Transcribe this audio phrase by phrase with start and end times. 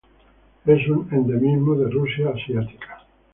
[0.65, 3.05] Es un endemismo de Rusia asiática.